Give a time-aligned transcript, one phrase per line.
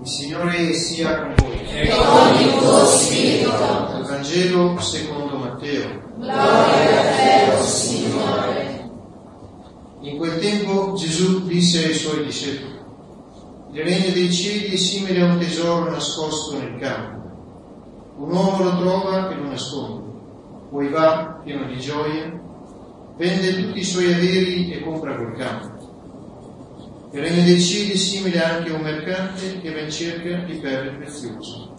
[0.00, 1.60] Il Signore sia con voi.
[1.68, 3.50] E con il tuo spirito.
[3.50, 6.02] Dal Vangelo secondo Matteo.
[6.16, 8.90] Gloria a te, oh Signore.
[10.00, 12.78] In quel tempo Gesù disse ai suoi discepoli,
[13.72, 17.24] il regno dei cieli è simile a un tesoro nascosto nel campo.
[18.18, 20.18] Un uomo lo trova e lo nasconde,
[20.70, 22.32] poi va pieno di gioia,
[23.16, 25.75] vende tutti i suoi averi e compra quel campo.
[27.16, 30.58] Il regno dei cieli è simile anche a un mercante che va in cerca di
[30.58, 31.70] perle preziose.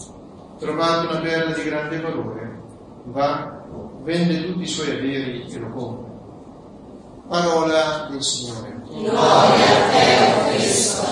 [0.57, 2.61] Trovato una perla di grande valore,
[3.03, 3.63] va,
[4.01, 6.11] vende tutti i suoi averi e lo compra.
[7.27, 8.81] Parola del Signore.
[8.89, 11.05] Gloria a te, Cristo.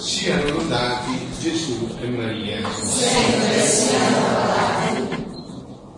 [0.00, 2.68] siano lodati Gesù e Maria.
[2.68, 5.24] Sempre siano lodati.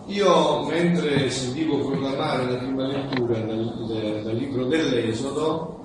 [0.07, 3.86] Io mentre sentivo proclamare la prima lettura dal,
[4.67, 5.79] dell'Esodo,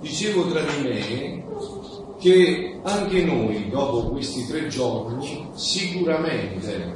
[0.00, 1.44] dicevo tra di me
[2.18, 6.92] che anche noi dopo questi tre giorni sicuramente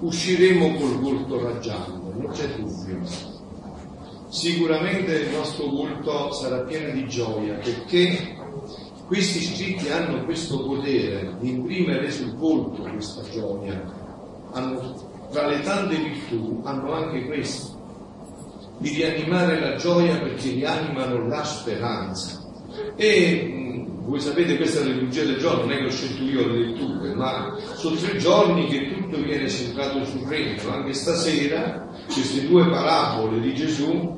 [0.00, 3.34] usciremo col volto raggiando, non c'è dubbio.
[4.28, 8.36] Sicuramente il nostro volto sarà pieno di gioia perché
[9.06, 13.80] questi scritti hanno questo potere di imprimere sul volto questa gioia.
[14.52, 17.75] Hanno, tra le tante virtù hanno anche questo,
[18.78, 22.44] di rianimare la gioia perché rianimano la speranza.
[22.96, 23.56] E
[24.04, 26.58] voi sapete questa è la liturgia del giorno, non è che ho scelto io le
[26.66, 30.70] letture, ma sono tre giorni che tutto viene centrato sul regno.
[30.70, 34.16] Anche stasera queste due parabole di Gesù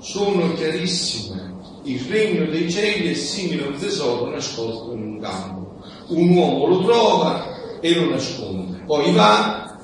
[0.00, 1.54] sono chiarissime.
[1.84, 5.76] Il regno dei cieli è simile a un tesoro nascosto in un campo.
[6.08, 8.82] Un uomo lo trova e lo nasconde.
[8.84, 9.78] Poi va,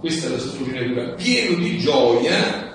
[0.00, 2.69] questa è la sottolineatura, pieno di gioia,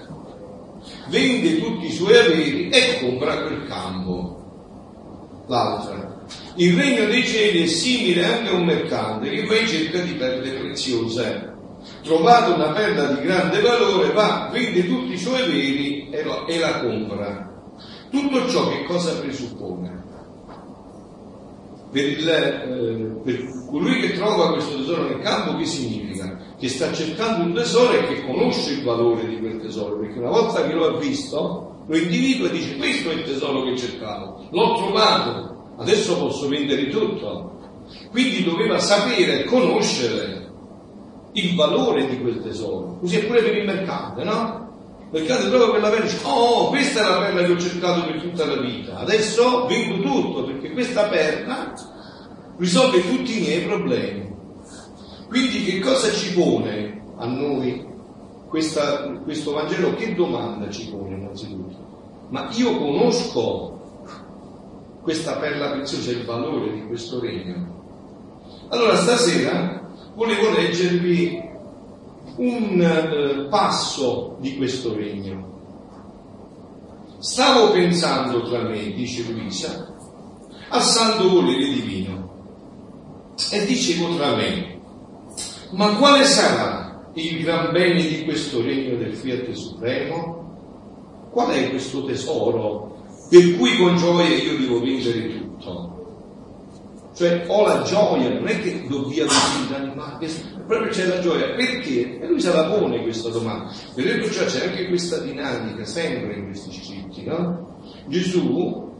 [1.07, 5.43] vende tutti i suoi averi e compra quel campo.
[5.47, 6.23] L'altra.
[6.55, 10.13] Il regno dei cieli è simile anche a un mercante che va in cerca di
[10.13, 11.53] perle preziose.
[12.01, 16.79] Trovato una perla di grande valore, va, vende tutti i suoi averi e, e la
[16.79, 17.53] compra.
[18.09, 20.03] Tutto ciò che cosa presuppone?
[21.95, 26.37] Per, il, eh, per, colui che trova questo tesoro nel campo, che significa?
[26.59, 30.31] Che sta cercando un tesoro e che conosce il valore di quel tesoro, perché una
[30.31, 34.45] volta che lo ha visto, lo individua e dice questo è il tesoro che cercavo,
[34.51, 37.59] l'ho trovato, adesso posso vendere tutto.
[38.11, 40.51] Quindi doveva sapere conoscere
[41.31, 42.97] il valore di quel tesoro.
[42.99, 44.64] Così è pure per il mercante, no?
[45.15, 48.19] Il mercante trova quella perla dice, oh, questa è la perla che ho cercato per
[48.19, 51.73] tutta la vita, adesso vendo tutto perché questa perla
[52.57, 54.35] risolve tutti i miei problemi.
[55.29, 57.87] Quindi che cosa ci pone a noi
[58.49, 59.95] questa, questo Vangelo?
[59.95, 62.27] Che domanda ci pone innanzitutto?
[62.31, 64.01] Ma io conosco
[65.01, 67.83] questa perla preziosa, il valore di questo regno.
[68.67, 69.81] Allora stasera
[70.13, 71.53] volevo leggervi
[72.37, 75.53] un eh, passo di questo regno.
[77.19, 79.93] Stavo pensando tra me, dice Luisa,
[80.69, 82.33] al santo volere divino
[83.51, 84.79] e dicevo tra me,
[85.71, 91.29] ma quale sarà il gran bene di questo regno del Fiat Supremo?
[91.31, 95.94] Qual è questo tesoro per cui con gioia io devo vendere tutto?
[97.15, 99.31] Cioè ho la gioia, non è che dobbiamo
[99.73, 100.27] animare,
[100.67, 102.19] proprio c'è la gioia, perché?
[102.19, 106.45] E lui se la pone questa domanda, vedete cioè c'è anche questa dinamica sempre in
[106.47, 107.77] questi scritti, no?
[108.07, 108.91] Gesù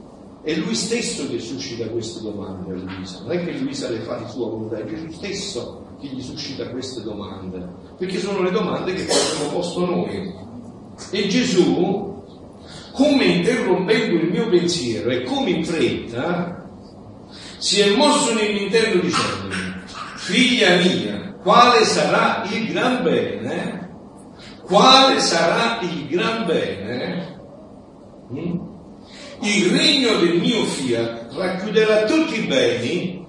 [0.43, 4.15] è lui stesso che suscita queste domande a Luisa, non è che Luisa le fa
[4.15, 7.67] di sua volontà, è Gesù stesso che gli suscita queste domande,
[7.97, 10.33] perché sono le domande che abbiamo posto noi.
[11.11, 12.23] E Gesù,
[12.93, 16.63] come interrompendo il mio pensiero e come in fretta,
[17.65, 19.55] si è mosso nell'interno dicendomi,
[20.17, 23.89] figlia mia, quale sarà il gran bene?
[24.61, 27.39] Quale sarà il gran bene?
[28.31, 28.59] Mm?
[29.39, 33.27] Il regno del mio fiat racchiuderà tutti i beni,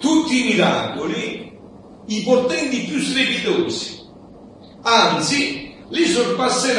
[0.00, 1.56] tutti i miracoli,
[2.06, 4.08] i portenti più strepitosi,
[4.82, 6.78] anzi li sorpasserà